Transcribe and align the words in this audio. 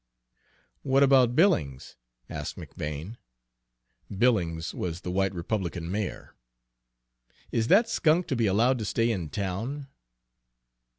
"What 0.81 1.03
about 1.03 1.35
Billings?" 1.35 1.95
asked 2.27 2.55
McBane. 2.57 3.17
Billings 4.09 4.73
was 4.73 5.01
the 5.01 5.11
white 5.11 5.31
Republican 5.31 5.91
mayor. 5.91 6.33
"Is 7.51 7.67
that 7.67 7.87
skunk 7.87 8.25
to 8.29 8.35
be 8.35 8.47
allowed 8.47 8.79
to 8.79 8.85
stay 8.85 9.11
in 9.11 9.29
town?" 9.29 9.89